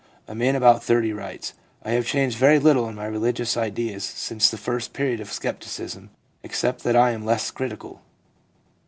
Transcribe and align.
A 0.27 0.33
man 0.33 0.55
about 0.55 0.83
30 0.83 1.13
writes:' 1.13 1.53
I 1.85 1.91
have 1.91 2.07
changed 2.07 2.35
very 2.35 2.57
little 2.57 2.89
in 2.89 2.95
my 2.95 3.05
religious 3.05 3.55
ideas 3.55 4.03
since 4.03 4.49
the 4.49 4.57
first 4.57 4.93
period 4.93 5.19
of 5.19 5.31
scepticism, 5.31 6.09
except 6.41 6.83
that 6.85 6.95
I 6.95 7.11
am 7.11 7.23
less 7.23 7.51
critical. 7.51 8.01